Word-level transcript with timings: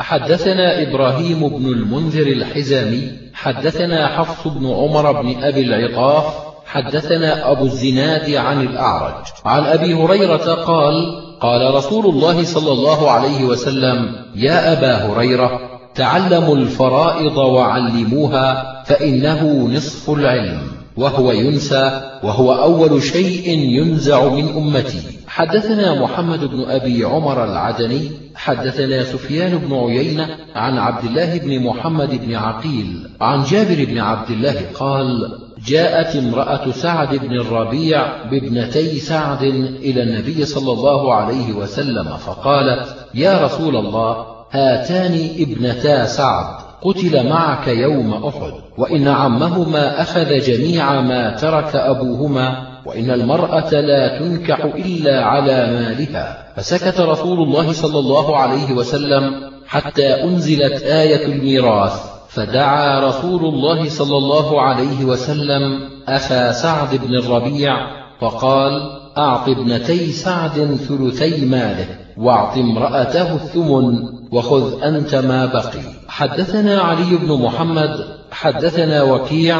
حدثنا 0.00 0.82
إبراهيم 0.82 1.48
بن 1.48 1.66
المنذر 1.66 2.26
الحزامي 2.26 3.12
حدثنا 3.34 4.06
حفص 4.06 4.48
بن 4.48 4.66
عمر 4.66 5.22
بن 5.22 5.42
أبي 5.42 5.60
العطاف 5.60 6.24
حدثنا 6.66 7.52
أبو 7.52 7.64
الزناد 7.64 8.30
عن 8.34 8.60
الأعرج. 8.60 9.24
عن 9.44 9.64
أبي 9.64 9.94
هريرة 9.94 10.54
قال 10.54 11.22
قال 11.40 11.74
رسول 11.74 12.06
الله 12.06 12.44
صلى 12.44 12.72
الله 12.72 13.10
عليه 13.10 13.44
وسلم 13.44 14.16
يا 14.36 14.72
أبا 14.72 14.94
هريرة 14.94 15.60
تعلموا 15.94 16.56
الفرائض 16.56 17.36
وعلموها 17.36 18.82
فإنه 18.86 19.68
نصف 19.72 20.10
العلم 20.10 20.62
وهو 20.96 21.32
ينسى 21.32 22.00
وهو 22.22 22.52
أول 22.52 23.02
شيء 23.02 23.48
ينزع 23.58 24.28
من 24.28 24.48
أمتي. 24.48 25.19
حدثنا 25.30 26.02
محمد 26.02 26.44
بن 26.44 26.64
أبي 26.70 27.04
عمر 27.04 27.44
العدني 27.44 28.10
حدثنا 28.34 29.04
سفيان 29.04 29.58
بن 29.58 29.74
عيينة 29.74 30.28
عن 30.54 30.78
عبد 30.78 31.04
الله 31.04 31.38
بن 31.38 31.62
محمد 31.66 32.26
بن 32.26 32.34
عقيل 32.34 33.10
عن 33.20 33.44
جابر 33.44 33.84
بن 33.84 33.98
عبد 33.98 34.30
الله 34.30 34.66
قال 34.74 35.38
جاءت 35.66 36.16
امرأة 36.16 36.70
سعد 36.70 37.16
بن 37.16 37.32
الربيع 37.32 38.24
بابنتي 38.30 38.98
سعد 38.98 39.42
إلى 39.82 40.02
النبي 40.02 40.44
صلى 40.44 40.72
الله 40.72 41.14
عليه 41.14 41.52
وسلم 41.52 42.16
فقالت 42.16 42.94
يا 43.14 43.44
رسول 43.44 43.76
الله 43.76 44.26
هاتان 44.50 45.28
ابنتا 45.38 46.06
سعد 46.06 46.54
قتل 46.82 47.28
معك 47.28 47.68
يوم 47.68 48.24
أحد 48.24 48.52
وإن 48.78 49.08
عمهما 49.08 50.02
أخذ 50.02 50.38
جميع 50.38 51.00
ما 51.00 51.36
ترك 51.36 51.76
أبوهما 51.76 52.69
وإن 52.86 53.10
المرأة 53.10 53.70
لا 53.70 54.18
تنكح 54.18 54.64
إلا 54.64 55.24
على 55.24 55.66
مالها. 55.66 56.52
فسكت 56.56 57.00
رسول 57.00 57.38
الله 57.42 57.72
صلى 57.72 57.98
الله 57.98 58.36
عليه 58.36 58.72
وسلم 58.72 59.50
حتى 59.66 60.06
أنزلت 60.06 60.82
آية 60.82 61.26
الميراث. 61.26 62.10
فدعا 62.28 63.08
رسول 63.08 63.44
الله 63.44 63.88
صلى 63.88 64.16
الله 64.16 64.62
عليه 64.62 65.04
وسلم 65.04 65.88
أخا 66.08 66.52
سعد 66.52 66.94
بن 66.94 67.14
الربيع 67.14 67.76
فقال 68.20 69.00
أعط 69.18 69.48
ابنتي 69.48 70.12
سعد 70.12 70.78
ثلثي 70.88 71.46
ماله 71.46 71.86
واعط 72.16 72.58
امرأته 72.58 73.34
الثمن 73.34 73.94
وخذ 74.32 74.82
أنت 74.82 75.14
ما 75.14 75.46
بقي. 75.46 75.82
حدثنا 76.08 76.80
علي 76.80 77.16
بن 77.16 77.42
محمد 77.42 78.04
حدثنا 78.30 79.02
وكيع 79.02 79.56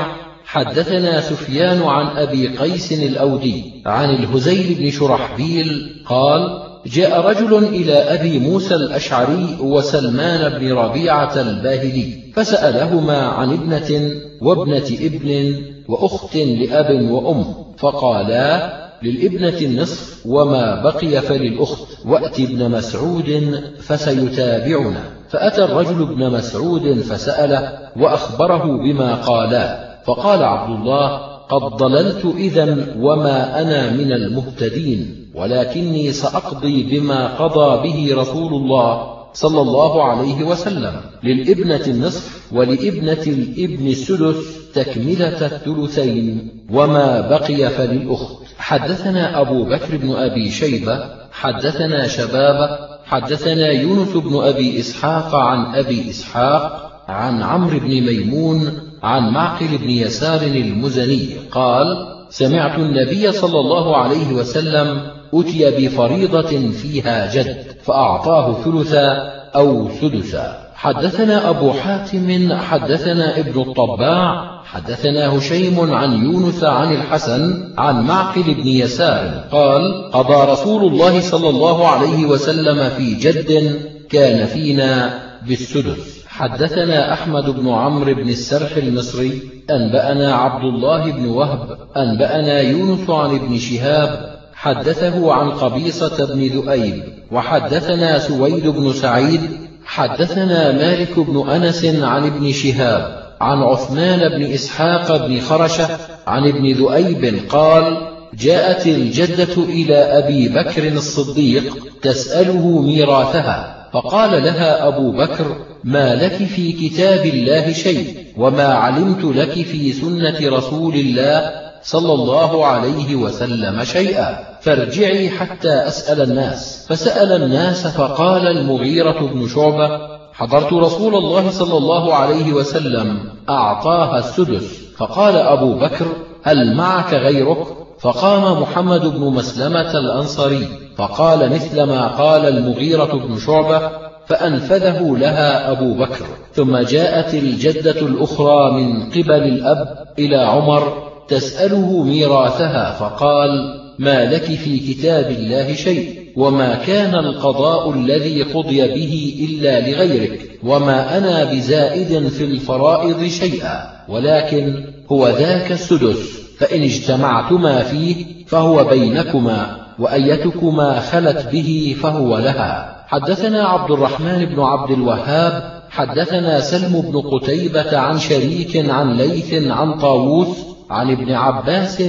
حدثنا 0.52 1.20
سفيان 1.20 1.82
عن 1.82 2.06
أبي 2.16 2.48
قيس 2.48 2.92
الأودي 2.92 3.82
عن 3.86 4.10
الهزيل 4.10 4.74
بن 4.74 4.90
شرحبيل 4.90 5.90
قال 6.06 6.62
جاء 6.86 7.20
رجل 7.20 7.64
إلى 7.64 7.92
أبي 7.92 8.38
موسى 8.38 8.74
الأشعري 8.74 9.56
وسلمان 9.60 10.58
بن 10.58 10.72
ربيعة 10.72 11.40
الباهلي 11.40 12.32
فسألهما 12.34 13.16
عن 13.16 13.52
ابنة 13.52 14.10
وابنة 14.40 14.86
ابن 15.00 15.54
وأخت 15.88 16.36
لأب 16.36 17.10
وأم 17.10 17.44
فقالا 17.78 18.72
للابنة 19.02 19.58
النصف 19.58 20.26
وما 20.26 20.82
بقي 20.82 21.20
فللأخت 21.20 22.06
وأت 22.06 22.40
ابن 22.40 22.70
مسعود 22.70 23.60
فسيتابعنا. 23.78 25.04
فأتى 25.28 25.64
الرجل 25.64 26.02
ابن 26.02 26.30
مسعود 26.30 27.00
فسأله 27.00 27.78
وأخبره 27.96 28.64
بما 28.82 29.14
قالا. 29.14 29.89
فقال 30.06 30.42
عبد 30.42 30.80
الله 30.80 31.30
قد 31.50 31.76
ضللت 31.76 32.34
إذا 32.36 32.94
وما 32.98 33.60
أنا 33.60 33.92
من 33.92 34.12
المهتدين 34.12 35.30
ولكني 35.34 36.12
سأقضي 36.12 36.82
بما 36.82 37.26
قضى 37.26 37.88
به 37.88 38.20
رسول 38.20 38.54
الله 38.54 39.20
صلى 39.34 39.60
الله 39.60 40.04
عليه 40.04 40.44
وسلم 40.44 41.00
للإبنة 41.22 41.86
النصف 41.86 42.52
ولإبنة 42.52 43.22
الإبن 43.26 43.86
السدس 43.86 44.72
تكملة 44.74 45.46
الثلثين 45.46 46.48
وما 46.72 47.20
بقي 47.20 47.70
فللأخت. 47.70 48.36
حدثنا 48.58 49.40
أبو 49.40 49.64
بكر 49.64 49.96
بن 49.96 50.14
أبي 50.14 50.50
شيبة 50.50 51.04
حدثنا 51.32 52.06
شبابة 52.06 52.78
حدثنا 53.04 53.66
يونس 53.66 54.08
بن 54.08 54.36
أبي 54.36 54.80
إسحاق 54.80 55.34
عن 55.34 55.74
أبي 55.74 56.10
إسحاق 56.10 56.90
عن 57.08 57.42
عمرو 57.42 57.78
بن 57.78 57.88
ميمون 57.88 58.89
عن 59.02 59.32
معقل 59.32 59.78
بن 59.78 59.90
يسار 59.90 60.42
المزني 60.42 61.28
قال 61.50 61.86
سمعت 62.30 62.78
النبي 62.78 63.32
صلى 63.32 63.60
الله 63.60 63.96
عليه 63.96 64.32
وسلم 64.32 65.02
أتي 65.34 65.70
بفريضة 65.70 66.70
فيها 66.70 67.34
جد 67.34 67.56
فأعطاه 67.84 68.62
ثلثا 68.64 69.32
أو 69.54 69.88
سدسا. 70.00 70.70
حدثنا 70.74 71.50
أبو 71.50 71.72
حاتم 71.72 72.52
حدثنا 72.54 73.38
ابن 73.38 73.60
الطباع 73.60 74.60
حدثنا 74.64 75.38
هشيم 75.38 75.94
عن 75.94 76.24
يونس 76.24 76.64
عن 76.64 76.94
الحسن 76.94 77.74
عن 77.78 78.04
معقل 78.04 78.42
بن 78.42 78.66
يسار 78.66 79.44
قال 79.52 80.10
قضى 80.12 80.52
رسول 80.52 80.92
الله 80.92 81.20
صلى 81.20 81.48
الله 81.48 81.88
عليه 81.88 82.24
وسلم 82.24 82.90
في 82.90 83.14
جد 83.14 83.80
كان 84.10 84.46
فينا 84.46 85.18
بالسدس. 85.46 86.19
حدثنا 86.40 87.12
أحمد 87.12 87.50
بن 87.50 87.68
عمرو 87.68 88.14
بن 88.14 88.28
السرح 88.28 88.76
المصري 88.76 89.40
أنبأنا 89.70 90.34
عبد 90.34 90.64
الله 90.64 91.12
بن 91.12 91.26
وهب 91.26 91.78
أنبأنا 91.96 92.60
يونس 92.60 93.10
عن 93.10 93.34
ابن 93.34 93.58
شهاب 93.58 94.38
حدثه 94.54 95.32
عن 95.32 95.50
قبيصة 95.50 96.34
بن 96.34 96.46
ذؤيب 96.46 97.02
وحدثنا 97.32 98.18
سويد 98.18 98.66
بن 98.66 98.92
سعيد 98.92 99.40
حدثنا 99.84 100.72
مالك 100.72 101.18
بن 101.18 101.50
أنس 101.50 101.84
عن 101.84 102.26
ابن 102.26 102.52
شهاب 102.52 103.22
عن 103.40 103.62
عثمان 103.62 104.28
بن 104.28 104.52
إسحاق 104.52 105.26
بن 105.26 105.40
خرشة 105.40 105.88
عن 106.26 106.48
ابن 106.48 106.72
ذؤيب 106.72 107.40
قال 107.48 108.08
جاءت 108.34 108.86
الجدة 108.86 109.62
إلى 109.62 109.96
أبي 109.96 110.48
بكر 110.48 110.88
الصديق 110.88 111.88
تسأله 112.02 112.82
ميراثها 112.82 113.88
فقال 113.92 114.30
لها 114.44 114.88
أبو 114.88 115.12
بكر 115.12 115.69
ما 115.84 116.14
لك 116.14 116.32
في 116.32 116.72
كتاب 116.72 117.26
الله 117.26 117.72
شيء 117.72 118.26
وما 118.36 118.64
علمت 118.64 119.24
لك 119.24 119.52
في 119.52 119.92
سنة 119.92 120.56
رسول 120.56 120.94
الله 120.94 121.50
صلى 121.82 122.12
الله 122.12 122.66
عليه 122.66 123.14
وسلم 123.14 123.84
شيئا. 123.84 124.38
فارجعي 124.60 125.30
حتى 125.30 125.72
أسأل 125.72 126.20
الناس. 126.22 126.86
فسأل 126.88 127.42
الناس 127.42 127.86
فقال 127.86 128.46
المغيرة 128.46 129.20
بن 129.20 129.48
شعبة 129.48 129.88
حضرت 130.32 130.72
رسول 130.72 131.14
الله 131.14 131.50
صلى 131.50 131.76
الله 131.76 132.14
عليه 132.14 132.52
وسلم 132.52 133.18
أعطاها 133.48 134.18
السدس. 134.18 134.80
فقال 134.96 135.36
أبو 135.36 135.74
بكر 135.74 136.06
هل 136.42 136.76
معك 136.76 137.14
غيرك؟ 137.14 137.66
فقام 138.00 138.62
محمد 138.62 139.00
بن 139.00 139.20
مسلمة 139.20 139.90
الأنصاري 139.98 140.68
فقال 140.96 141.52
مثل 141.52 141.82
ما 141.82 142.06
قال 142.06 142.48
المغيرة 142.48 143.12
بن 143.12 143.38
شعبة 143.38 144.09
فأنفذه 144.30 145.16
لها 145.18 145.70
أبو 145.70 145.94
بكر. 145.94 146.26
ثم 146.52 146.76
جاءت 146.76 147.34
الجدة 147.34 148.00
الأخرى 148.00 148.72
من 148.72 149.10
قبل 149.10 149.42
الأب 149.42 150.06
إلى 150.18 150.36
عمر 150.36 151.10
تسأله 151.28 152.02
ميراثها 152.02 152.92
فقال 152.92 153.50
ما 153.98 154.24
لك 154.24 154.42
في 154.42 154.78
كتاب 154.78 155.30
الله 155.30 155.74
شيء 155.74 156.20
وما 156.36 156.74
كان 156.74 157.14
القضاء 157.14 157.92
الذي 157.92 158.42
قضي 158.42 158.88
به 158.88 159.46
إلا 159.50 159.90
لغيرك 159.90 160.50
وما 160.64 161.18
أنا 161.18 161.44
بزائد 161.44 162.28
في 162.28 162.44
الفرائض 162.44 163.24
شيئا 163.28 163.90
ولكن 164.08 164.84
هو 165.12 165.28
ذاك 165.28 165.72
السدس 165.72 166.40
فإن 166.58 166.82
اجتمعتما 166.82 167.82
فيه 167.82 168.26
فهو 168.46 168.84
بينكما 168.84 169.76
وأيتكما 169.98 171.00
خلت 171.00 171.48
به 171.52 171.96
فهو 172.02 172.38
لها. 172.38 172.99
حدثنا 173.10 173.68
عبد 173.68 173.90
الرحمن 173.90 174.44
بن 174.44 174.60
عبد 174.60 174.90
الوهاب 174.90 175.82
حدثنا 175.90 176.60
سلم 176.60 177.00
بن 177.00 177.20
قتيبة 177.20 177.98
عن 177.98 178.18
شريك 178.18 178.90
عن 178.90 179.12
ليث 179.16 179.70
عن 179.70 179.98
طاووس 179.98 180.48
عن 180.90 181.10
ابن 181.10 181.32
عباس 181.32 182.00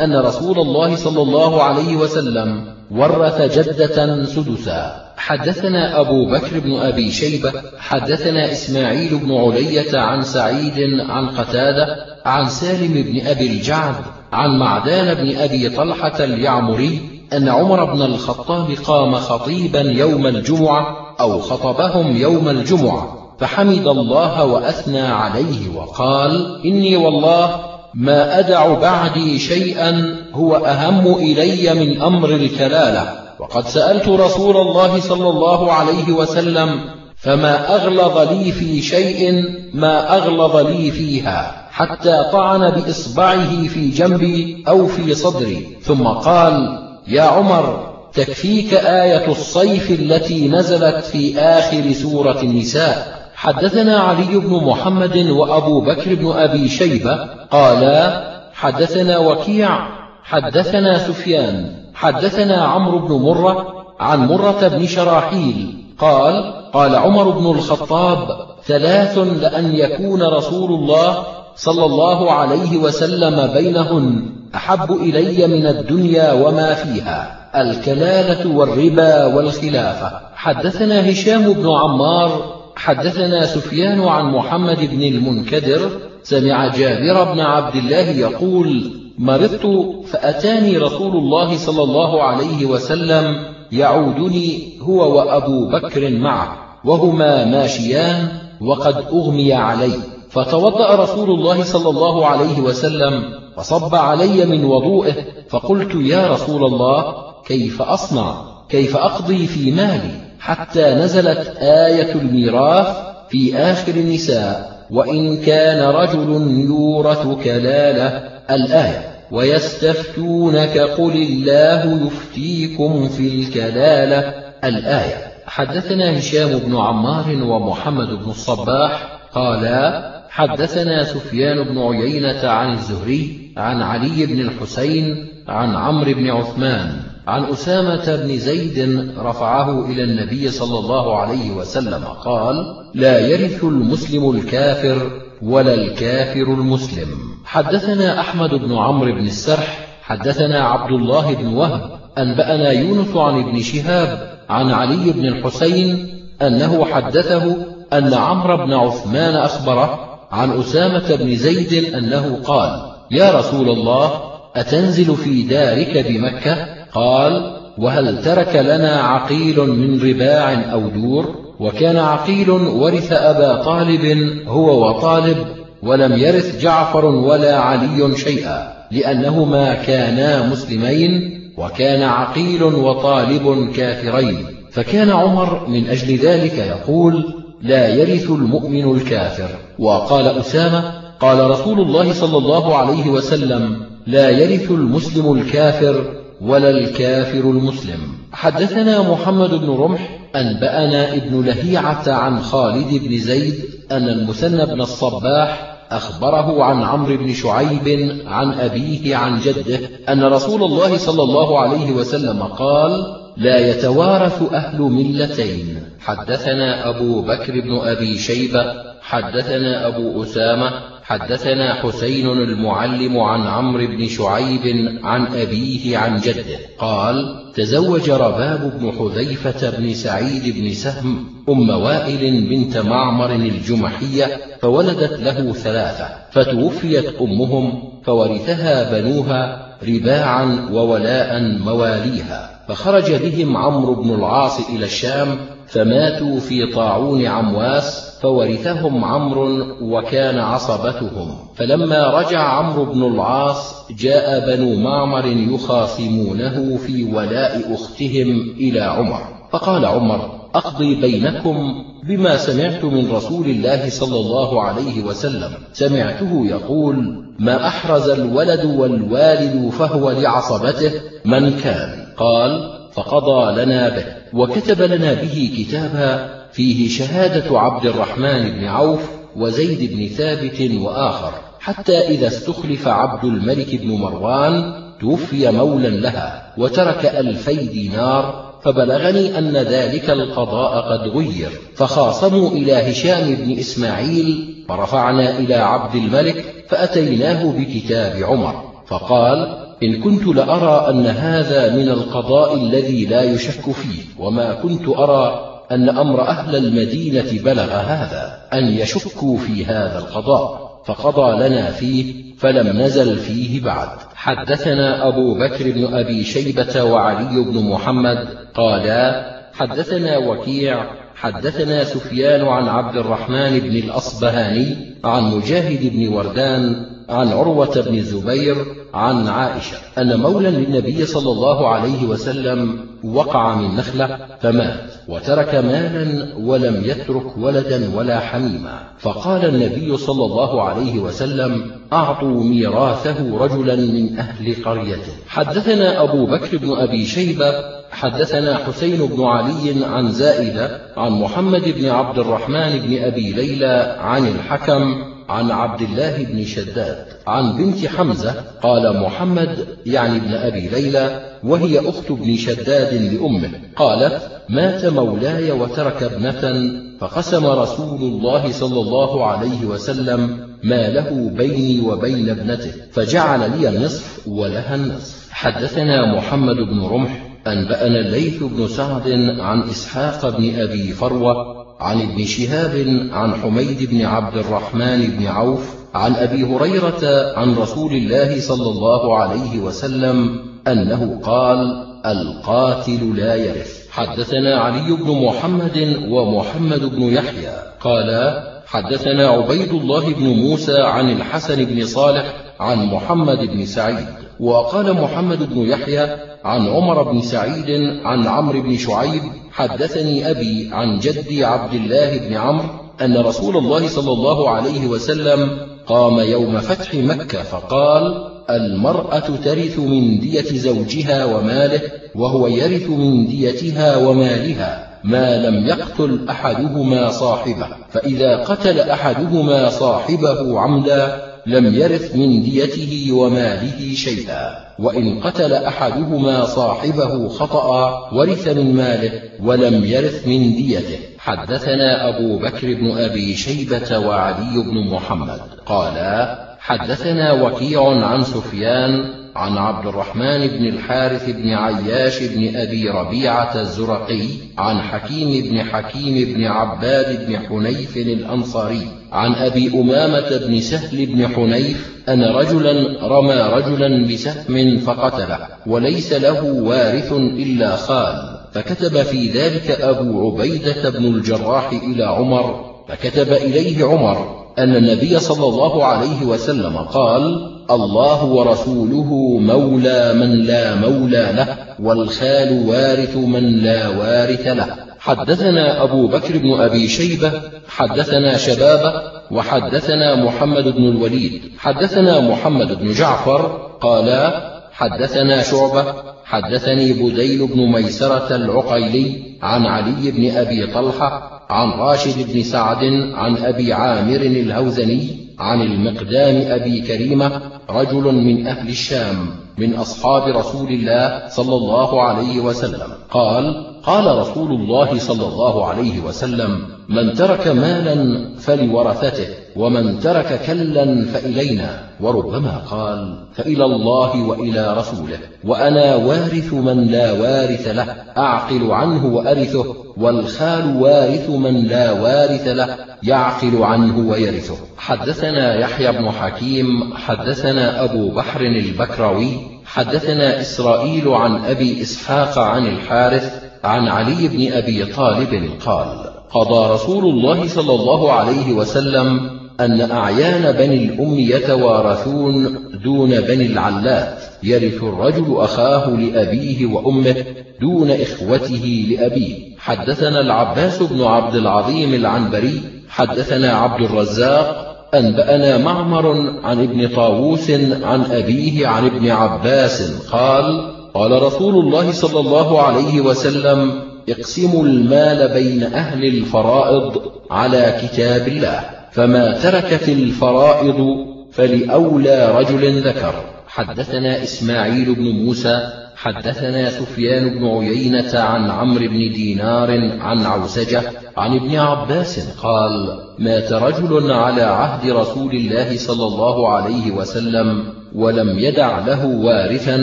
أن 0.00 0.16
رسول 0.16 0.58
الله 0.58 0.96
صلى 0.96 1.22
الله 1.22 1.62
عليه 1.62 1.96
وسلم 1.96 2.64
ورث 2.90 3.58
جدة 3.58 4.24
سدسا. 4.24 5.12
حدثنا 5.16 6.00
أبو 6.00 6.26
بكر 6.26 6.58
بن 6.58 6.76
أبي 6.76 7.10
شيبة 7.10 7.52
حدثنا 7.78 8.52
إسماعيل 8.52 9.18
بن 9.18 9.34
علية 9.34 9.98
عن 9.98 10.22
سعيد 10.22 11.00
عن 11.00 11.28
قتادة 11.28 11.96
عن 12.26 12.48
سالم 12.48 13.02
بن 13.02 13.26
أبي 13.26 13.46
الجعد 13.46 13.94
عن 14.32 14.58
معدان 14.58 15.14
بن 15.14 15.36
أبي 15.36 15.68
طلحة 15.68 16.24
اليعمري 16.24 17.15
أن 17.32 17.48
عمر 17.48 17.84
بن 17.84 18.02
الخطاب 18.02 18.70
قام 18.70 19.14
خطيبا 19.14 19.80
يوم 19.80 20.26
الجمعة 20.26 20.96
أو 21.20 21.40
خطبهم 21.40 22.16
يوم 22.16 22.48
الجمعة 22.48 23.16
فحمد 23.38 23.86
الله 23.86 24.44
وأثنى 24.44 25.00
عليه 25.00 25.76
وقال 25.76 26.62
إني 26.64 26.96
والله 26.96 27.60
ما 27.94 28.38
أدع 28.38 28.74
بعدي 28.74 29.38
شيئا 29.38 30.16
هو 30.32 30.56
أهم 30.56 31.14
إلي 31.14 31.74
من 31.74 32.02
أمر 32.02 32.30
الكلالة 32.30 33.26
وقد 33.40 33.68
سألت 33.68 34.08
رسول 34.08 34.56
الله 34.56 35.00
صلى 35.00 35.28
الله 35.28 35.72
عليه 35.72 36.12
وسلم 36.12 36.80
فما 37.16 37.74
أغلظ 37.74 38.32
لي 38.32 38.52
في 38.52 38.82
شيء 38.82 39.44
ما 39.74 40.16
أغلظ 40.16 40.56
لي 40.56 40.90
فيها 40.90 41.68
حتى 41.70 42.24
طعن 42.32 42.70
بإصبعه 42.70 43.68
في 43.68 43.90
جنبي 43.90 44.64
أو 44.68 44.86
في 44.86 45.14
صدري 45.14 45.76
ثم 45.82 46.06
قال 46.06 46.85
يا 47.08 47.22
عمر 47.22 47.96
تكفيك 48.12 48.74
آية 48.74 49.28
الصيف 49.28 49.90
التي 49.90 50.48
نزلت 50.48 51.04
في 51.04 51.38
آخر 51.38 51.92
سورة 51.92 52.40
النساء. 52.42 53.16
حدثنا 53.34 53.98
علي 53.98 54.38
بن 54.38 54.64
محمد 54.64 55.16
وأبو 55.16 55.80
بكر 55.80 56.14
بن 56.14 56.32
أبي 56.32 56.68
شيبة 56.68 57.18
قالا 57.50 58.22
حدثنا 58.52 59.18
وكيع 59.18 59.88
حدثنا 60.22 60.98
سفيان 60.98 61.74
حدثنا 61.94 62.64
عمرو 62.64 62.98
بن 62.98 63.14
مرة 63.14 63.66
عن 64.00 64.26
مرة 64.28 64.68
بن 64.68 64.86
شراحيل 64.86 65.84
قال 65.98 66.54
قال 66.72 66.96
عمر 66.96 67.30
بن 67.30 67.46
الخطاب 67.46 68.28
ثلاث 68.64 69.18
لأن 69.18 69.74
يكون 69.74 70.22
رسول 70.22 70.72
الله 70.72 71.24
صلى 71.56 71.84
الله 71.84 72.32
عليه 72.32 72.76
وسلم 72.76 73.52
بينهن. 73.52 74.35
أحب 74.54 74.92
إلي 74.92 75.46
من 75.46 75.66
الدنيا 75.66 76.32
وما 76.32 76.74
فيها 76.74 77.48
الكلالة 77.56 78.56
والربا 78.56 79.34
والخلافة. 79.34 80.20
حدثنا 80.34 81.10
هشام 81.10 81.52
بن 81.52 81.68
عمار 81.68 82.56
حدثنا 82.76 83.46
سفيان 83.46 84.00
عن 84.00 84.24
محمد 84.24 84.78
بن 84.90 85.02
المنكدر 85.02 85.90
سمع 86.22 86.68
جابر 86.76 87.32
بن 87.32 87.40
عبد 87.40 87.76
الله 87.76 88.08
يقول 88.10 88.90
مرضت 89.18 89.66
فأتاني 90.06 90.78
رسول 90.78 91.16
الله 91.16 91.56
صلى 91.56 91.82
الله 91.82 92.22
عليه 92.22 92.66
وسلم 92.66 93.36
يعودني 93.72 94.78
هو 94.80 95.16
وأبو 95.16 95.68
بكر 95.68 96.10
معه 96.10 96.56
وهما 96.84 97.44
ماشيان 97.44 98.28
وقد 98.60 98.96
أغمي 99.12 99.52
علي. 99.52 99.92
فتوضأ 100.30 100.94
رسول 100.94 101.30
الله 101.30 101.64
صلى 101.64 101.90
الله 101.90 102.26
عليه 102.26 102.60
وسلم 102.60 103.24
وصب 103.56 103.94
علي 103.94 104.44
من 104.46 104.64
وضوئه 104.64 105.14
فقلت 105.48 105.94
يا 105.94 106.26
رسول 106.26 106.64
الله 106.64 107.14
كيف 107.46 107.82
أصنع؟ 107.82 108.34
كيف 108.68 108.96
أقضي 108.96 109.46
في 109.46 109.70
مالي؟ 109.70 110.10
حتى 110.40 110.94
نزلت 110.94 111.56
آية 111.58 112.12
الميراث 112.12 112.86
في 113.28 113.56
آخر 113.56 113.92
النساء 113.92 114.86
وإن 114.90 115.36
كان 115.36 115.88
رجل 115.88 116.50
يورث 116.68 117.26
كلالة 117.44 118.08
الآية 118.50 119.16
ويستفتونك 119.32 120.78
قل 120.78 121.12
الله 121.12 122.06
يفتيكم 122.06 123.08
في 123.08 123.28
الكلالة 123.28 124.18
الآية. 124.64 125.32
حدثنا 125.46 126.18
هشام 126.18 126.58
بن 126.58 126.76
عمار 126.76 127.42
ومحمد 127.42 128.08
بن 128.08 128.30
الصباح 128.30 129.20
قالا 129.34 130.15
حدثنا 130.36 131.04
سفيان 131.04 131.64
بن 131.64 131.78
عيينة 131.78 132.48
عن 132.48 132.72
الزهري 132.72 133.52
عن 133.56 133.82
علي 133.82 134.26
بن 134.26 134.40
الحسين 134.40 135.28
عن 135.48 135.76
عمرو 135.76 136.12
بن 136.12 136.30
عثمان 136.30 136.96
عن 137.26 137.44
أسامة 137.44 138.16
بن 138.16 138.38
زيد 138.38 139.08
رفعه 139.18 139.86
إلى 139.86 140.04
النبي 140.04 140.50
صلى 140.50 140.78
الله 140.78 141.16
عليه 141.16 141.50
وسلم 141.50 142.04
قال 142.04 142.56
لا 142.94 143.18
يرث 143.18 143.64
المسلم 143.64 144.30
الكافر 144.30 145.10
ولا 145.42 145.74
الكافر 145.74 146.42
المسلم. 146.42 147.08
حدثنا 147.44 148.20
أحمد 148.20 148.50
بن 148.50 148.76
عمرو 148.76 149.12
بن 149.12 149.26
السرح 149.26 149.88
حدثنا 150.02 150.60
عبد 150.60 150.92
الله 150.92 151.34
بن 151.34 151.46
وهب 151.46 151.90
أنبأنا 152.18 152.70
يونس 152.70 153.16
عن 153.16 153.40
ابن 153.40 153.62
شهاب 153.62 154.38
عن 154.48 154.70
علي 154.70 155.12
بن 155.12 155.24
الحسين 155.26 156.08
أنه 156.42 156.84
حدثه 156.84 157.56
أن 157.92 158.14
عمرو 158.14 158.56
بن 158.56 158.72
عثمان 158.72 159.34
أخبره 159.34 160.05
عن 160.30 160.60
أسامة 160.60 161.16
بن 161.16 161.36
زيد 161.36 161.94
أنه 161.94 162.38
قال 162.44 162.80
يا 163.10 163.38
رسول 163.38 163.68
الله 163.68 164.10
أتنزل 164.56 165.16
في 165.16 165.42
دارك 165.42 166.06
بمكة؟ 166.08 166.56
قال 166.92 167.56
وهل 167.78 168.22
ترك 168.22 168.56
لنا 168.56 169.00
عقيل 169.00 169.60
من 169.60 170.02
رباع 170.02 170.72
أو 170.72 170.88
دور؟ 170.88 171.34
وكان 171.60 171.96
عقيل 171.96 172.50
ورث 172.50 173.12
أبا 173.12 173.62
طالب 173.62 174.28
هو 174.46 174.88
وطالب 174.88 175.36
ولم 175.82 176.12
يرث 176.12 176.62
جعفر 176.62 177.04
ولا 177.04 177.58
علي 177.58 178.16
شيئا 178.16 178.72
لأنهما 178.90 179.74
كانا 179.74 180.46
مسلمين 180.46 181.40
وكان 181.58 182.02
عقيل 182.02 182.62
وطالب 182.62 183.72
كافرين. 183.76 184.46
فكان 184.72 185.10
عمر 185.10 185.68
من 185.68 185.88
أجل 185.88 186.16
ذلك 186.16 186.58
يقول 186.58 187.45
لا 187.62 187.94
يرث 187.94 188.30
المؤمن 188.30 188.96
الكافر. 188.96 189.48
وقال 189.78 190.28
أسامة 190.28 190.92
قال 191.20 191.50
رسول 191.50 191.80
الله 191.80 192.12
صلى 192.12 192.38
الله 192.38 192.76
عليه 192.76 193.10
وسلم 193.10 193.76
لا 194.06 194.30
يرث 194.30 194.70
المسلم 194.70 195.32
الكافر 195.32 196.12
ولا 196.40 196.70
الكافر 196.70 197.40
المسلم. 197.40 197.98
حدثنا 198.32 199.12
محمد 199.12 199.54
بن 199.54 199.70
رمح 199.70 200.18
أنبأنا 200.36 201.14
ابن 201.14 201.44
لهيعة 201.44 202.08
عن 202.08 202.40
خالد 202.40 202.94
بن 202.94 203.18
زيد 203.18 203.54
أن 203.92 204.08
المثنى 204.08 204.66
بن 204.66 204.80
الصباح 204.80 205.76
أخبره 205.90 206.64
عن 206.64 206.82
عمرو 206.82 207.16
بن 207.16 207.32
شعيب 207.32 208.18
عن 208.26 208.52
أبيه 208.52 209.16
عن 209.16 209.40
جده 209.40 209.80
أن 210.08 210.24
رسول 210.24 210.62
الله 210.62 210.96
صلى 210.96 211.22
الله 211.22 211.60
عليه 211.60 211.92
وسلم 211.92 212.42
قال 212.42 213.25
لا 213.36 213.70
يتوارث 213.70 214.52
أهل 214.52 214.82
ملتين. 214.82 215.82
حدثنا 216.00 216.88
أبو 216.88 217.22
بكر 217.22 217.60
بن 217.60 217.78
أبي 217.78 218.18
شيبة 218.18 218.64
حدثنا 219.00 219.86
أبو 219.86 220.22
أسامة 220.22 220.70
حدثنا 221.02 221.74
حسين 221.74 222.28
المعلم 222.28 223.18
عن 223.18 223.46
عمرو 223.46 223.86
بن 223.86 224.08
شعيب 224.08 224.88
عن 225.02 225.26
أبيه 225.26 225.98
عن 225.98 226.16
جده. 226.20 226.58
قال 226.78 227.42
تزوج 227.54 228.10
رباب 228.10 228.78
بن 228.80 228.92
حذيفة 228.92 229.78
بن 229.78 229.94
سعيد 229.94 230.56
بن 230.56 230.72
سهم 230.72 231.26
أم 231.48 231.70
وائل 231.70 232.46
بنت 232.50 232.76
معمر 232.76 233.34
الجمحية 233.34 234.40
فولدت 234.62 235.20
له 235.20 235.52
ثلاثة 235.52 236.08
فتوفيت 236.30 237.20
أمهم 237.20 237.82
فورثها 238.04 239.00
بنوها 239.00 239.66
رباعا 239.88 240.68
وولاء 240.72 241.42
مواليها. 241.42 242.55
فخرج 242.68 243.12
بهم 243.12 243.56
عمرو 243.56 243.94
بن 243.94 244.14
العاص 244.14 244.68
إلى 244.68 244.84
الشام 244.84 245.38
فماتوا 245.66 246.40
في 246.40 246.72
طاعون 246.74 247.26
عمواس 247.26 248.18
فورثهم 248.22 249.04
عمرو 249.04 249.48
وكان 249.82 250.38
عصبتهم. 250.38 251.38
فلما 251.56 252.20
رجع 252.20 252.40
عمرو 252.40 252.84
بن 252.84 253.02
العاص 253.02 253.86
جاء 253.98 254.46
بنو 254.46 254.74
معمر 254.74 255.26
يخاصمونه 255.26 256.76
في 256.76 257.04
ولاء 257.14 257.74
أختهم 257.74 258.50
إلى 258.60 258.80
عمر. 258.80 259.20
فقال 259.52 259.84
عمر 259.84 260.30
أقضي 260.54 260.94
بينكم 260.94 261.84
بما 262.08 262.36
سمعت 262.36 262.84
من 262.84 263.10
رسول 263.12 263.46
الله 263.46 263.90
صلى 263.90 264.16
الله 264.16 264.62
عليه 264.62 265.04
وسلم. 265.04 265.50
سمعته 265.72 266.46
يقول 266.46 267.24
ما 267.38 267.66
أحرز 267.66 268.08
الولد 268.08 268.64
والوالد 268.64 269.70
فهو 269.70 270.10
لعصبته؟ 270.10 270.92
من 271.24 271.50
كان. 271.50 272.05
قال 272.16 272.72
فقضى 272.92 273.64
لنا 273.64 273.88
به 273.88 274.04
وكتب 274.32 274.82
لنا 274.82 275.14
به 275.14 275.50
كتابا 275.58 276.36
فيه 276.52 276.88
شهادة 276.88 277.58
عبد 277.58 277.86
الرحمن 277.86 278.50
بن 278.50 278.64
عوف 278.64 279.10
وزيد 279.36 279.94
بن 279.94 280.06
ثابت 280.08 280.70
وآخر 280.80 281.32
حتى 281.60 281.98
إذا 281.98 282.26
استخلف 282.26 282.88
عبد 282.88 283.24
الملك 283.24 283.74
بن 283.74 283.88
مروان 283.88 284.74
توفي 285.00 285.50
مولا 285.50 285.88
لها 285.88 286.54
وترك 286.58 287.06
ألفي 287.06 287.66
دينار 287.66 288.46
فبلغني 288.62 289.38
أن 289.38 289.56
ذلك 289.56 290.10
القضاء 290.10 290.92
قد 290.92 291.08
غير 291.08 291.50
فخاصموا 291.74 292.50
إلى 292.50 292.90
هشام 292.90 293.34
بن 293.34 293.58
إسماعيل 293.58 294.64
فرفعنا 294.68 295.38
إلى 295.38 295.54
عبد 295.54 295.94
الملك 295.94 296.64
فأتيناه 296.68 297.52
بكتاب 297.52 298.22
عمر 298.22 298.72
فقال 298.86 299.65
إن 299.82 300.02
كنت 300.02 300.26
لأرى 300.26 300.90
أن 300.90 301.06
هذا 301.06 301.76
من 301.76 301.88
القضاء 301.88 302.54
الذي 302.54 303.06
لا 303.06 303.22
يشك 303.22 303.70
فيه 303.70 304.02
وما 304.18 304.54
كنت 304.54 304.88
أرى 304.88 305.52
أن 305.72 305.88
أمر 305.88 306.20
أهل 306.20 306.56
المدينة 306.56 307.42
بلغ 307.44 307.72
هذا 307.72 308.38
أن 308.52 308.64
يشكوا 308.64 309.38
في 309.38 309.64
هذا 309.64 309.98
القضاء 309.98 310.66
فقضى 310.86 311.48
لنا 311.48 311.70
فيه 311.70 312.26
فلم 312.38 312.80
نزل 312.80 313.16
فيه 313.18 313.60
بعد. 313.60 313.88
حدثنا 314.14 315.08
أبو 315.08 315.34
بكر 315.34 315.70
بن 315.70 315.94
أبي 315.94 316.24
شيبة 316.24 316.82
وعلي 316.82 317.44
بن 317.44 317.64
محمد 317.64 318.28
قالا 318.54 319.36
حدثنا 319.54 320.18
وكيع 320.18 320.84
حدثنا 321.14 321.84
سفيان 321.84 322.46
عن 322.46 322.68
عبد 322.68 322.96
الرحمن 322.96 323.58
بن 323.58 323.76
الأصبهاني 323.76 324.76
عن 325.04 325.22
مجاهد 325.22 325.92
بن 325.92 326.08
وردان 326.08 326.86
عن 327.08 327.28
عروة 327.28 327.80
بن 327.80 327.98
الزبير 327.98 328.56
عن 328.94 329.28
عائشة 329.28 329.76
أن 329.98 330.20
مولا 330.20 330.48
للنبي 330.48 331.06
صلى 331.06 331.30
الله 331.30 331.68
عليه 331.68 332.06
وسلم 332.06 332.86
وقع 333.04 333.54
من 333.54 333.76
نخلة 333.76 334.18
فمات 334.40 334.92
وترك 335.08 335.54
مالا 335.54 336.34
ولم 336.38 336.82
يترك 336.84 337.38
ولدا 337.38 337.96
ولا 337.96 338.20
حميما 338.20 338.78
فقال 338.98 339.44
النبي 339.44 339.96
صلى 339.96 340.24
الله 340.24 340.62
عليه 340.62 340.98
وسلم 340.98 341.70
أعطوا 341.92 342.44
ميراثه 342.44 343.38
رجلا 343.38 343.76
من 343.76 344.18
أهل 344.18 344.64
قريته. 344.64 345.12
حدثنا 345.28 346.02
أبو 346.02 346.26
بكر 346.26 346.56
بن 346.56 346.72
أبي 346.76 347.06
شيبة 347.06 347.52
حدثنا 347.90 348.56
حسين 348.56 349.06
بن 349.06 349.24
علي 349.24 349.84
عن 349.84 350.12
زائدة 350.12 350.80
عن 350.96 351.12
محمد 351.12 351.62
بن 351.78 351.88
عبد 351.88 352.18
الرحمن 352.18 352.78
بن 352.78 353.02
أبي 353.02 353.32
ليلى 353.32 353.96
عن 354.00 354.28
الحكم 354.28 355.15
عن 355.28 355.50
عبد 355.50 355.82
الله 355.82 356.24
بن 356.24 356.44
شداد 356.44 357.06
عن 357.26 357.56
بنت 357.56 357.86
حمزة 357.86 358.34
قال 358.62 359.00
محمد 359.00 359.66
يعني 359.86 360.16
ابن 360.16 360.34
أبي 360.34 360.68
ليلى 360.68 361.36
وهي 361.44 361.88
أخت 361.88 362.10
ابن 362.10 362.36
شداد 362.36 362.94
لأمه 362.94 363.50
قالت 363.76 364.22
مات 364.48 364.84
مولاي 364.84 365.52
وترك 365.52 366.02
ابنة 366.02 366.72
فقسم 367.00 367.46
رسول 367.46 368.00
الله 368.00 368.52
صلى 368.52 368.80
الله 368.80 369.26
عليه 369.26 369.64
وسلم 369.64 370.48
ما 370.62 370.88
له 370.88 371.30
بيني 371.36 371.80
وبين 371.80 372.30
ابنته 372.30 372.72
فجعل 372.92 373.58
لي 373.58 373.68
النصف 373.68 374.28
ولها 374.28 374.74
النصف. 374.74 375.28
حدثنا 375.30 376.16
محمد 376.16 376.56
بن 376.56 376.80
رمح 376.80 377.26
أنبأنا 377.46 378.00
الليث 378.00 378.42
بن 378.42 378.68
سعد 378.68 379.08
عن 379.40 379.62
إسحاق 379.62 380.38
بن 380.38 380.60
أبي 380.60 380.92
فروة 380.92 381.55
عن 381.80 382.00
ابن 382.00 382.24
شهاب 382.24 383.08
عن 383.12 383.34
حميد 383.34 383.90
بن 383.90 384.04
عبد 384.04 384.36
الرحمن 384.36 385.06
بن 385.06 385.26
عوف 385.26 385.74
عن 385.94 386.14
أبي 386.14 386.44
هريرة 386.44 387.32
عن 387.36 387.54
رسول 387.54 387.92
الله 387.92 388.40
صلى 388.40 388.70
الله 388.70 389.18
عليه 389.18 389.58
وسلم 389.58 390.40
أنه 390.68 391.20
قال 391.22 391.86
القاتل 392.06 393.16
لا 393.16 393.34
يرث. 393.34 393.88
حدثنا 393.90 394.60
علي 394.60 394.96
بن 394.96 395.24
محمد 395.26 396.06
ومحمد 396.08 396.84
بن 396.84 397.02
يحيى. 397.02 397.56
قال 397.80 398.42
حدثنا 398.66 399.28
عبيد 399.28 399.72
الله 399.72 400.14
بن 400.14 400.26
موسى 400.26 400.82
عن 400.82 401.10
الحسن 401.10 401.64
بن 401.64 401.86
صالح 401.86 402.34
عن 402.60 402.86
محمد 402.86 403.38
بن 403.38 403.66
سعيد. 403.66 404.25
وقال 404.40 404.92
محمد 404.92 405.54
بن 405.54 405.58
يحيى 405.58 406.16
عن 406.44 406.68
عمر 406.68 407.02
بن 407.02 407.20
سعيد 407.20 407.70
عن 408.04 408.26
عمرو 408.26 408.62
بن 408.62 408.76
شعيب 408.76 409.22
حدثني 409.52 410.30
أبي 410.30 410.70
عن 410.72 410.98
جدي 410.98 411.44
عبد 411.44 411.74
الله 411.74 412.18
بن 412.18 412.34
عمرو 412.34 412.68
أن 413.00 413.16
رسول 413.16 413.56
الله 413.56 413.88
صلى 413.88 414.12
الله 414.12 414.50
عليه 414.50 414.86
وسلم 414.86 415.58
قام 415.86 416.20
يوم 416.20 416.58
فتح 416.58 416.94
مكة 416.94 417.42
فقال 417.42 418.32
المرأة 418.50 419.18
ترث 419.18 419.78
من 419.78 420.20
دية 420.20 420.58
زوجها 420.58 421.24
وماله 421.24 421.80
وهو 422.14 422.46
يرث 422.46 422.88
من 422.90 423.26
ديتها 423.26 423.96
ومالها 423.96 424.86
ما 425.04 425.48
لم 425.48 425.66
يقتل 425.66 426.26
أحدهما 426.30 427.10
صاحبه 427.10 427.68
فإذا 427.90 428.36
قتل 428.36 428.80
أحدهما 428.80 429.70
صاحبه 429.70 430.60
عمدا 430.60 431.25
لم 431.46 431.74
يرث 431.74 432.16
من 432.16 432.42
ديته 432.42 433.12
وماله 433.12 433.94
شيئا. 433.94 434.66
وإن 434.78 435.20
قتل 435.20 435.52
أحدهما 435.52 436.44
صاحبه 436.44 437.28
خطأ 437.28 437.94
ورث 438.12 438.48
من 438.48 438.74
ماله 438.74 439.22
ولم 439.42 439.84
يرث 439.84 440.26
من 440.26 440.56
ديته. 440.56 440.98
حدثنا 441.18 442.08
أبو 442.08 442.38
بكر 442.38 442.74
بن 442.74 442.90
أبي 442.90 443.36
شيبة 443.36 443.98
وعلي 443.98 444.62
بن 444.62 444.94
محمد. 444.94 445.40
قالا 445.66 446.46
حدثنا 446.60 447.32
وكيع 447.32 448.06
عن 448.06 448.24
سفيان 448.24 449.25
عن 449.36 449.58
عبد 449.58 449.86
الرحمن 449.86 450.46
بن 450.46 450.66
الحارث 450.66 451.30
بن 451.30 451.48
عياش 451.48 452.22
بن 452.22 452.56
أبي 452.56 452.88
ربيعة 452.88 453.60
الزرقي 453.60 454.28
عن 454.58 454.78
حكيم 454.80 455.50
بن 455.50 455.62
حكيم 455.62 456.34
بن 456.34 456.44
عباد 456.44 457.26
بن 457.26 457.38
حنيف 457.38 457.96
الأنصاري 457.96 458.88
عن 459.12 459.34
أبي 459.34 459.80
أمامة 459.80 460.46
بن 460.46 460.60
سهل 460.60 461.06
بن 461.06 461.28
حنيف 461.28 461.90
أن 462.08 462.22
رجلا 462.24 462.72
رمى 463.08 463.40
رجلا 463.52 464.06
بسهم 464.12 464.78
فقتله 464.78 465.38
وليس 465.66 466.12
له 466.12 466.44
وارث 466.44 467.12
إلا 467.12 467.76
خال 467.76 468.38
فكتب 468.52 469.02
في 469.02 469.28
ذلك 469.30 469.70
أبو 469.70 470.30
عبيدة 470.30 470.90
بن 470.90 471.04
الجراح 471.04 471.70
إلى 471.72 472.04
عمر 472.04 472.76
فكتب 472.88 473.32
إليه 473.32 473.84
عمر 473.84 474.46
أن 474.58 474.76
النبي 474.76 475.18
صلى 475.18 475.44
الله 475.48 475.84
عليه 475.84 476.26
وسلم 476.26 476.76
قال 476.76 477.55
الله 477.70 478.24
ورسوله 478.24 479.38
مولى 479.40 480.14
من 480.14 480.44
لا 480.44 480.74
مولى 480.74 481.32
له 481.36 481.56
والخال 481.82 482.68
وارث 482.68 483.16
من 483.16 483.56
لا 483.56 483.88
وارث 483.88 484.46
له. 484.46 484.66
حدثنا 484.98 485.82
أبو 485.82 486.06
بكر 486.06 486.38
بن 486.38 486.60
أبي 486.60 486.88
شيبة 486.88 487.32
حدثنا 487.68 488.36
شبابة 488.36 488.92
وحدثنا 489.30 490.24
محمد 490.24 490.64
بن 490.64 490.88
الوليد. 490.88 491.42
حدثنا 491.58 492.20
محمد 492.20 492.78
بن 492.78 492.92
جعفر 492.92 493.70
قالا 493.80 494.56
حدثنا 494.72 495.42
شعبة 495.42 495.84
حدثني 496.24 496.92
بديل 496.92 497.46
بن 497.46 497.72
ميسرة 497.72 498.36
العقيلي 498.36 499.22
عن 499.42 499.66
علي 499.66 500.10
بن 500.10 500.36
أبي 500.36 500.66
طلحة 500.66 501.42
عن 501.50 501.70
راشد 501.70 502.32
بن 502.32 502.42
سعد 502.42 502.84
عن 503.14 503.36
أبي 503.36 503.72
عامر 503.72 504.16
الهوزني 504.16 505.25
عن 505.38 505.62
المقدام 505.62 506.52
أبي 506.60 506.80
كريمة 506.80 507.42
رجل 507.70 508.14
من 508.14 508.46
أهل 508.46 508.68
الشام 508.68 509.28
من 509.58 509.74
أصحاب 509.74 510.36
رسول 510.36 510.68
الله 510.68 511.28
صلى 511.28 511.54
الله 511.54 512.02
عليه 512.02 512.40
وسلم. 512.40 512.92
قال 513.10 513.75
قال 513.86 514.18
رسول 514.18 514.52
الله 514.52 514.98
صلى 514.98 515.26
الله 515.26 515.66
عليه 515.66 516.00
وسلم 516.00 516.66
من 516.88 517.14
ترك 517.14 517.48
مالا 517.48 518.28
فلورثته 518.38 519.26
ومن 519.56 520.00
ترك 520.00 520.40
كلا 520.46 521.04
فإلينا. 521.04 521.86
وربما 522.00 522.56
قال 522.70 523.18
فإلى 523.34 523.64
الله 523.64 524.22
وإلى 524.22 524.74
رسوله 524.76 525.18
وأنا 525.44 525.94
وارث 525.94 526.52
من 526.52 526.86
لا 526.86 527.12
وارث 527.12 527.68
له 527.68 527.86
أعقل 528.16 528.70
عنه 528.70 529.06
وأرثه 529.06 529.74
والخال 529.96 530.76
وارث 530.76 531.30
من 531.30 531.64
لا 531.64 531.92
وارث 531.92 532.48
له 532.48 532.76
يعقل 533.02 533.62
عنه 533.62 534.10
ويرثه. 534.10 534.56
حدثنا 534.78 535.54
يحيى 535.54 535.92
بن 535.92 536.10
حكيم 536.10 536.94
حدثنا 536.94 537.84
أبو 537.84 538.10
بحر 538.10 538.40
البكروي 538.40 539.28
حدثنا 539.64 540.40
إسرائيل 540.40 541.08
عن 541.08 541.44
أبي 541.44 541.82
إسحاق 541.82 542.38
عن 542.38 542.66
الحارث 542.66 543.45
عن 543.66 543.88
علي 543.88 544.28
بن 544.28 544.52
أبي 544.52 544.84
طالب 544.84 545.50
قال 545.66 545.88
قضى 546.30 546.74
رسول 546.74 547.04
الله 547.04 547.48
صلى 547.48 547.74
الله 547.74 548.12
عليه 548.12 548.52
وسلم 548.52 549.30
أن 549.60 549.90
أعيان 549.90 550.52
بني 550.52 550.84
الأم 550.84 551.18
يتوارثون 551.18 552.58
دون 552.84 553.20
بني 553.20 553.46
العلات 553.46 554.18
يرث 554.42 554.82
الرجل 554.82 555.36
أخاه 555.36 555.90
لأبيه 555.90 556.66
وأمه 556.66 557.24
دون 557.60 557.90
إخوته 557.90 558.86
لأبيه. 558.90 559.56
حدثنا 559.58 560.20
العباس 560.20 560.82
بن 560.82 561.02
عبد 561.02 561.34
العظيم 561.34 561.94
العنبري 561.94 562.60
حدثنا 562.88 563.52
عبد 563.52 563.82
الرزاق 563.82 564.66
أنبأنا 564.94 565.58
معمر 565.58 566.34
عن 566.44 566.62
ابن 566.62 566.88
طاووس 566.88 567.50
عن 567.82 568.04
أبيه 568.10 568.66
عن 568.66 568.86
ابن 568.86 569.10
عباس 569.10 569.92
قال 570.10 570.75
قال 570.96 571.22
رسول 571.22 571.54
الله 571.54 571.92
صلى 571.92 572.20
الله 572.20 572.62
عليه 572.62 573.00
وسلم 573.00 573.82
اقسموا 574.08 574.64
المال 574.64 575.28
بين 575.32 575.62
أهل 575.62 576.04
الفرائض 576.04 577.02
على 577.30 577.80
كتاب 577.82 578.28
الله 578.28 578.60
فما 578.92 579.38
تركت 579.38 579.88
الفرائض 579.88 581.06
فلأولى 581.32 582.38
رجل 582.38 582.80
ذكر. 582.80 583.14
حدثنا 583.48 584.22
إسماعيل 584.22 584.94
بن 584.94 585.10
موسى 585.24 585.60
حدثنا 585.96 586.70
سفيان 586.70 587.28
بن 587.28 587.46
عيينة 587.46 588.18
عن 588.18 588.50
عمرو 588.50 588.86
بن 588.88 589.12
دينار 589.12 589.70
عن 590.00 590.26
عوسجة 590.26 590.82
عن 591.16 591.36
ابن 591.36 591.56
عباس 591.56 592.36
قال 592.42 593.00
مات 593.18 593.52
رجل 593.52 594.12
على 594.12 594.42
عهد 594.42 594.90
رسول 594.90 595.34
الله 595.34 595.76
صلى 595.76 596.06
الله 596.06 596.48
عليه 596.48 596.90
وسلم 596.90 597.74
ولم 597.96 598.38
يدع 598.38 598.86
له 598.86 599.06
وارثا 599.06 599.74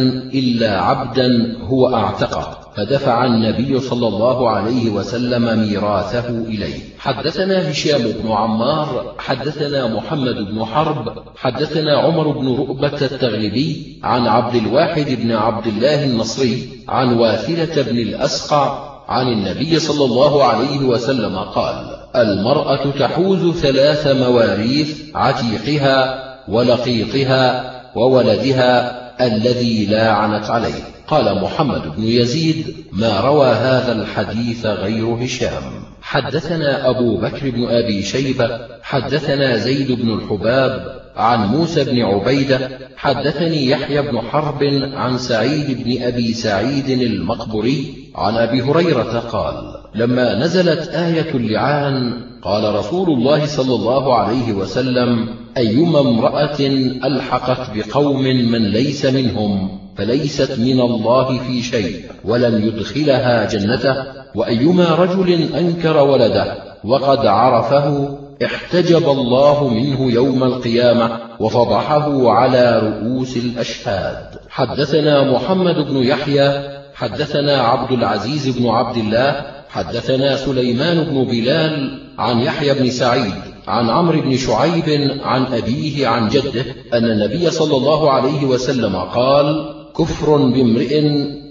إلا 0.33 0.81
عبدا 0.81 1.57
هو 1.61 1.95
أعتقه 1.95 2.57
فدفع 2.75 3.25
النبي 3.25 3.79
صلى 3.79 4.07
الله 4.07 4.49
عليه 4.49 4.89
وسلم 4.89 5.59
ميراثه 5.59 6.29
إليه. 6.29 6.79
حدثنا 6.99 7.71
هشام 7.71 8.01
بن 8.01 8.31
عمار 8.31 9.15
حدثنا 9.17 9.87
محمد 9.87 10.35
بن 10.35 10.65
حرب 10.65 11.13
حدثنا 11.35 11.97
عمر 11.97 12.27
بن 12.27 12.47
رؤبة 12.47 13.01
التغلبي 13.01 13.99
عن 14.03 14.27
عبد 14.27 14.55
الواحد 14.55 15.05
بن 15.21 15.31
عبد 15.31 15.67
الله 15.67 16.03
النصري 16.03 16.69
عن 16.89 17.17
واثلة 17.17 17.81
بن 17.81 17.97
الأسقع 17.97 18.93
عن 19.07 19.27
النبي 19.27 19.79
صلى 19.79 20.05
الله 20.05 20.43
عليه 20.43 20.79
وسلم 20.79 21.37
قال 21.37 21.75
المرأة 22.15 22.91
تحوز 22.99 23.55
ثلاث 23.55 24.07
مواريث 24.07 25.15
عتيقها 25.15 26.23
ولقيطها 26.47 27.72
وولدها 27.95 29.03
الذي 29.27 29.85
لا 29.85 30.11
عنت 30.11 30.49
عليه. 30.49 30.83
قال 31.07 31.41
محمد 31.41 31.95
بن 31.97 32.03
يزيد 32.03 32.75
ما 32.91 33.19
روى 33.19 33.47
هذا 33.47 33.91
الحديث 33.91 34.65
غير 34.65 35.05
هشام. 35.05 35.83
حدثنا 36.01 36.89
أبو 36.89 37.17
بكر 37.17 37.49
بن 37.49 37.65
أبي 37.65 38.03
شيبة 38.03 38.59
حدثنا 38.83 39.57
زيد 39.57 39.91
بن 39.91 40.13
الحباب 40.13 41.01
عن 41.15 41.47
موسى 41.47 41.83
بن 41.83 42.01
عبيدة 42.01 42.69
حدثني 42.97 43.69
يحيى 43.69 44.01
بن 44.01 44.21
حرب 44.21 44.63
عن 44.93 45.17
سعيد 45.17 45.83
بن 45.83 46.03
أبي 46.03 46.33
سعيد 46.33 46.89
المقبري 46.89 48.09
عن 48.15 48.35
أبي 48.35 48.61
هريرة 48.61 49.19
قال 49.19 49.55
لما 49.95 50.35
نزلت 50.35 50.87
آية 50.89 51.31
اللعان 51.35 52.23
قال 52.41 52.75
رسول 52.75 53.09
الله 53.09 53.45
صلى 53.45 53.75
الله 53.75 54.15
عليه 54.15 54.53
وسلم 54.53 55.29
أيما 55.57 55.99
امرأة 55.99 56.59
ألحقت 57.05 57.69
بقوم 57.75 58.23
من 58.23 58.61
ليس 58.61 59.05
منهم 59.05 59.79
فليست 59.97 60.59
من 60.59 60.79
الله 60.81 61.37
في 61.37 61.61
شيء 61.61 62.05
ولن 62.25 62.67
يدخلها 62.67 63.47
جنته 63.47 63.95
وأيما 64.35 64.95
رجل 64.95 65.53
أنكر 65.53 65.97
ولده 65.97 66.57
وقد 66.83 67.25
عرفه 67.25 68.17
احتجب 68.45 69.09
الله 69.09 69.67
منه 69.67 70.11
يوم 70.11 70.43
القيامة 70.43 71.19
وفضحه 71.39 72.31
على 72.31 72.79
رؤوس 72.79 73.37
الأشهاد. 73.37 74.25
حدثنا 74.49 75.31
محمد 75.31 75.75
بن 75.75 75.97
يحيى 75.97 76.61
حدثنا 76.95 77.57
عبد 77.57 77.91
العزيز 77.91 78.57
بن 78.57 78.69
عبد 78.69 78.97
الله 78.97 79.45
حدثنا 79.69 80.35
سليمان 80.35 81.03
بن 81.03 81.23
بلال 81.23 81.99
عن 82.17 82.39
يحيى 82.39 82.73
بن 82.73 82.89
سعيد 82.89 83.52
عن 83.67 83.89
عمرو 83.89 84.21
بن 84.21 84.37
شعيب 84.37 85.19
عن 85.23 85.45
أبيه 85.45 86.07
عن 86.07 86.27
جده 86.29 86.65
أن 86.93 87.05
النبي 87.05 87.51
صلى 87.51 87.77
الله 87.77 88.11
عليه 88.11 88.45
وسلم 88.45 88.95
قال 88.95 89.75
كفر 89.97 90.37
بامرئ 90.37 91.01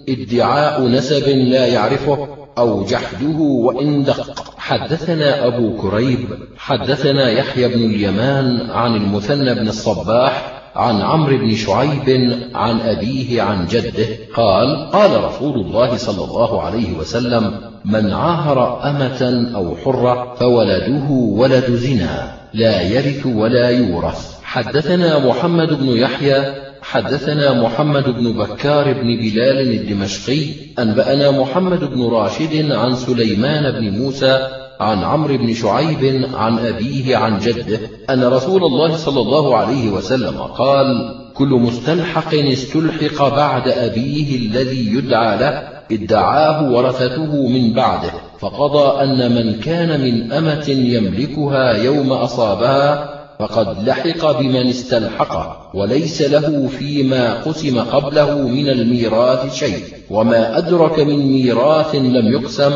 ادعاء 0.09 0.87
نسب 0.87 1.27
لا 1.27 1.67
يعرفه 1.67 2.27
أو 2.57 2.83
جحده 2.83 3.37
وإن 3.39 4.03
دق. 4.03 4.43
حدثنا 4.57 5.47
أبو 5.47 5.77
كريب 5.77 6.19
حدثنا 6.57 7.31
يحيى 7.31 7.67
بن 7.67 7.85
اليمان 7.85 8.71
عن 8.71 8.95
المثنى 8.95 9.53
بن 9.53 9.67
الصباح 9.67 10.62
عن 10.75 11.01
عمرو 11.01 11.37
بن 11.37 11.55
شعيب 11.55 12.33
عن 12.55 12.79
أبيه 12.79 13.41
عن 13.41 13.67
جده 13.67 14.07
قال 14.35 14.89
قال 14.91 15.23
رسول 15.23 15.55
الله 15.59 15.97
صلى 15.97 16.25
الله 16.25 16.61
عليه 16.61 16.97
وسلم 16.97 17.53
من 17.85 18.11
عاهر 18.11 18.89
أمة 18.89 19.51
أو 19.55 19.75
حرة 19.75 20.35
فولده 20.39 21.09
ولد 21.09 21.71
زنا 21.71 22.33
لا 22.53 22.81
يرث 22.81 23.25
ولا 23.25 23.69
يورث. 23.69 24.33
حدثنا 24.43 25.19
محمد 25.27 25.73
بن 25.73 25.87
يحيى 25.87 26.53
حدثنا 26.81 27.61
محمد 27.61 28.03
بن 28.09 28.31
بكار 28.31 28.93
بن 28.93 29.17
بلال 29.17 29.71
الدمشقي 29.71 30.45
أنبأنا 30.79 31.31
محمد 31.31 31.79
بن 31.79 32.03
راشد 32.03 32.71
عن 32.71 32.95
سليمان 32.95 33.71
بن 33.71 33.97
موسى 33.97 34.62
عن 34.83 35.03
عمرو 35.03 35.37
بن 35.37 35.53
شعيب 35.53 36.29
عن 36.33 36.59
أبيه 36.59 37.17
عن 37.17 37.39
جده 37.39 37.79
أن 38.09 38.23
رسول 38.23 38.63
الله 38.63 38.95
صلى 38.95 39.21
الله 39.21 39.57
عليه 39.57 39.91
وسلم 39.91 40.37
قال 40.37 41.15
كل 41.33 41.47
مستلحق 41.47 42.33
استلحق 42.33 43.35
بعد 43.35 43.67
أبيه 43.67 44.35
الذي 44.37 44.93
يدعى 44.93 45.37
له 45.37 45.73
ادعاه 45.91 46.71
ورثته 46.71 47.47
من 47.47 47.73
بعده 47.73 48.11
فقضى 48.39 49.03
أن 49.03 49.35
من 49.35 49.59
كان 49.59 50.01
من 50.01 50.31
أمة 50.31 50.69
يملكها 50.69 51.71
يوم 51.71 52.11
أصابها 52.11 53.13
فقد 53.39 53.87
لحق 53.87 54.39
بمن 54.39 54.67
استلحقه 54.69 55.71
وليس 55.73 56.21
له 56.21 56.67
فيما 56.67 57.33
قسم 57.33 57.79
قبله 57.79 58.37
من 58.37 58.69
الميراث 58.69 59.55
شيء 59.55 59.83
وما 60.09 60.57
أدرك 60.57 60.99
من 60.99 61.31
ميراث 61.31 61.95
لم 61.95 62.33
يقسم 62.33 62.71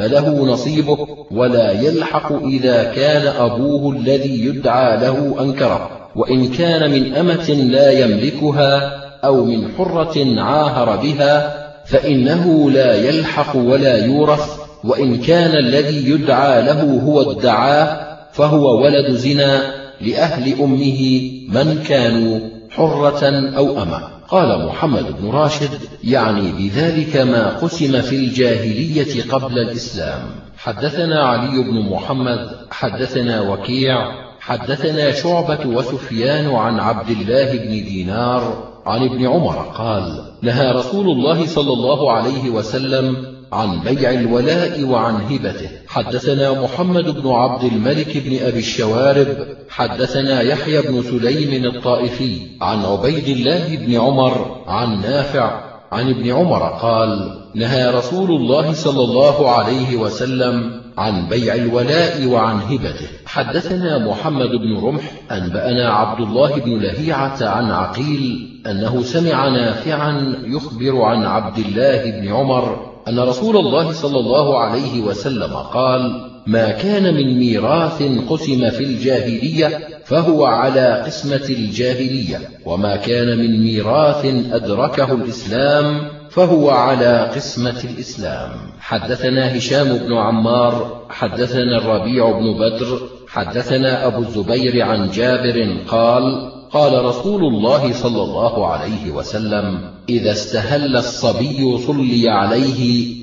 فله 0.00 0.46
نصيبه 0.46 0.98
ولا 1.30 1.70
يلحق 1.72 2.32
إذا 2.32 2.84
كان 2.84 3.26
أبوه 3.26 3.96
الذي 3.96 4.44
يدعى 4.44 4.96
له 4.96 5.36
أنكره. 5.40 5.90
وإن 6.16 6.48
كان 6.48 6.90
من 6.90 7.14
أمة 7.14 7.50
لا 7.50 7.90
يملكها 7.90 9.00
أو 9.24 9.44
من 9.44 9.68
حرة 9.78 10.40
عاهر 10.40 10.96
بها 10.96 11.56
فإنه 11.84 12.70
لا 12.70 12.94
يلحق 12.94 13.56
ولا 13.56 14.06
يورث. 14.06 14.60
وإن 14.84 15.20
كان 15.20 15.56
الذي 15.56 16.10
يدعى 16.10 16.62
له 16.62 16.82
هو 16.82 17.30
ادعاه 17.30 18.00
فهو 18.32 18.82
ولد 18.82 19.10
زنا 19.10 19.62
لأهل 20.00 20.60
أمه 20.60 21.30
من 21.48 21.82
كانوا 21.88 22.38
حرة 22.70 23.52
أو 23.56 23.82
أمة. 23.82 24.19
قال 24.30 24.66
محمد 24.66 25.20
بن 25.20 25.30
راشد 25.30 25.70
يعني 26.04 26.52
بذلك 26.52 27.16
ما 27.16 27.58
قسم 27.58 28.00
في 28.00 28.16
الجاهلية 28.16 29.22
قبل 29.32 29.58
الإسلام. 29.58 30.22
حدثنا 30.56 31.24
علي 31.24 31.62
بن 31.62 31.90
محمد 31.90 32.50
حدثنا 32.70 33.40
وكيع 33.40 34.12
حدثنا 34.40 35.12
شعبة 35.12 35.66
وسفيان 35.66 36.54
عن 36.54 36.80
عبد 36.80 37.10
الله 37.10 37.52
بن 37.52 37.70
دينار 37.70 38.70
عن 38.86 39.02
ابن 39.02 39.26
عمر 39.26 39.56
قال 39.78 40.24
نهى 40.42 40.72
رسول 40.72 41.10
الله 41.10 41.46
صلى 41.46 41.72
الله 41.72 42.12
عليه 42.12 42.50
وسلم 42.50 43.39
عن 43.52 43.80
بيع 43.80 44.10
الولاء 44.10 44.84
وعن 44.84 45.14
هبته. 45.14 45.68
حدثنا 45.88 46.62
محمد 46.62 47.22
بن 47.22 47.30
عبد 47.30 47.64
الملك 47.64 48.16
بن 48.16 48.46
أبي 48.46 48.58
الشوارب. 48.58 49.26
حدثنا 49.68 50.40
يحيى 50.40 50.82
بن 50.82 51.02
سليم 51.02 51.64
الطائفي 51.64 52.40
عن 52.60 52.84
عبيد 52.84 53.28
الله 53.28 53.76
بن 53.76 54.00
عمر 54.00 54.64
عن 54.66 55.00
نافع 55.00 55.70
عن 55.92 56.10
ابن 56.10 56.32
عمر 56.32 56.62
قال 56.82 57.40
نهى 57.54 57.90
رسول 57.90 58.30
الله 58.30 58.72
صلى 58.72 59.04
الله 59.04 59.50
عليه 59.50 59.96
وسلم 59.96 60.80
عن 60.98 61.28
بيع 61.28 61.54
الولاء 61.54 62.26
وعن 62.26 62.60
هبته. 62.60 63.08
حدثنا 63.26 63.98
محمد 63.98 64.48
بن 64.48 64.76
رمح 64.84 65.02
أنبأنا 65.30 65.88
عبد 65.88 66.20
الله 66.20 66.56
بن 66.56 66.78
لهيعة 66.78 67.38
عن 67.42 67.70
عقيل 67.70 68.46
أنه 68.66 69.02
سمع 69.02 69.48
نافعا 69.48 70.36
يخبر 70.44 71.02
عن 71.02 71.22
عبد 71.22 71.58
الله 71.58 72.10
بن 72.10 72.28
عمر 72.28 72.89
أن 73.10 73.20
رسول 73.20 73.56
الله 73.56 73.92
صلى 73.92 74.18
الله 74.18 74.58
عليه 74.58 75.00
وسلم 75.00 75.52
قال 75.52 76.30
ما 76.46 76.70
كان 76.70 77.14
من 77.14 77.38
ميراث 77.38 78.02
قسم 78.28 78.70
في 78.70 78.84
الجاهلية 78.84 79.88
فهو 80.04 80.44
على 80.44 81.02
قسمة 81.06 81.46
الجاهلية 81.50 82.38
وما 82.66 82.96
كان 82.96 83.38
من 83.38 83.64
ميراث 83.64 84.24
أدركه 84.52 85.12
الإسلام 85.12 86.00
فهو 86.30 86.70
على 86.70 87.30
قسمة 87.34 87.84
الإسلام. 87.84 88.50
حدثنا 88.80 89.58
هشام 89.58 89.98
بن 89.98 90.12
عمار 90.16 91.04
حدثنا 91.10 91.78
الربيع 91.78 92.30
بن 92.30 92.54
بدر 92.58 93.00
حدثنا 93.28 94.06
أبو 94.06 94.18
الزبير 94.18 94.82
عن 94.82 95.10
جابر 95.10 95.76
قال 95.88 96.49
قال 96.72 97.04
رسول 97.04 97.44
الله 97.44 97.92
صلى 97.92 98.22
الله 98.22 98.66
عليه 98.66 99.10
وسلم 99.10 99.90
إذا 100.08 100.32
استهل 100.32 100.96
الصبي 100.96 101.78
صلي 101.78 102.28
عليه 102.28 102.80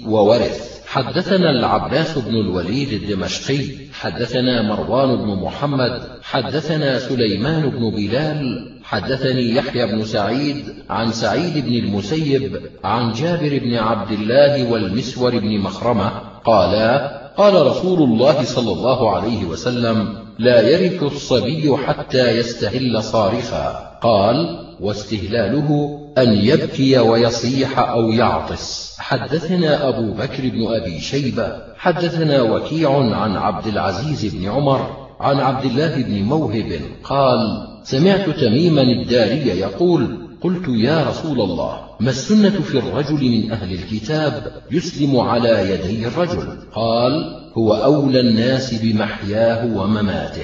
وورث. 0.08 0.68
حدثنا 0.88 1.50
العباس 1.50 2.18
بن 2.18 2.36
الوليد 2.36 2.94
الدمشقي 2.94 3.66
حدثنا 3.94 4.62
مروان 4.62 5.16
بن 5.16 5.44
محمد 5.44 6.02
حدثنا 6.22 7.00
سليمان 7.00 7.70
بن 7.70 7.90
بلال 7.90 8.72
حدثني 8.84 9.56
يحيى 9.56 9.86
بن 9.86 10.04
سعيد 10.04 10.64
عن 10.90 11.12
سعيد 11.12 11.66
بن 11.66 11.74
المسيب 11.74 12.62
عن 12.84 13.12
جابر 13.12 13.60
بن 13.64 13.76
عبد 13.76 14.12
الله 14.12 14.72
والمسور 14.72 15.40
بن 15.40 15.60
مخرمة 15.60 16.12
قالا 16.46 17.18
قال 17.38 17.68
رسول 17.68 18.04
الله 18.04 18.44
صلى 18.44 18.72
الله 18.72 19.16
عليه 19.16 19.46
وسلم 19.46 20.27
لا 20.40 20.62
يرث 20.70 21.04
الصبي 21.04 21.78
حتى 21.78 22.38
يستهل 22.38 23.04
صارخا. 23.04 23.98
قال 24.02 24.68
واستهلاله 24.80 26.00
أن 26.18 26.34
يبكي 26.34 27.00
ويصيح 27.00 27.80
أو 27.80 28.10
يعطس. 28.10 28.96
حدثنا 29.00 29.90
أبو 29.90 30.14
بكر 30.14 30.50
بن 30.50 30.68
أبي 30.68 31.00
شيبة. 31.00 31.56
حدثنا 31.78 32.42
وكيع 32.42 32.98
عن 32.98 33.36
عبد 33.36 33.68
العزيز 33.68 34.36
بن 34.36 34.50
عمر 34.50 35.08
عن 35.20 35.40
عبد 35.40 35.66
الله 35.66 36.04
بن 36.04 36.24
موهب 36.24 36.82
قال 37.04 37.68
سمعت 37.84 38.30
تميما 38.30 38.82
الداري 38.82 39.60
يقول 39.60 40.18
قلت 40.42 40.68
يا 40.68 41.10
رسول 41.10 41.42
الله 41.42 41.87
ما 42.00 42.10
السنة 42.10 42.62
في 42.62 42.78
الرجل 42.78 43.16
من 43.16 43.52
أهل 43.52 43.74
الكتاب 43.74 44.62
يسلم 44.72 45.20
على 45.20 45.72
يدي 45.72 46.08
الرجل؟ 46.08 46.58
قال 46.74 47.14
هو 47.58 47.74
أولى 47.74 48.20
الناس 48.20 48.74
بمحياه 48.74 49.78
ومماته. 49.78 50.44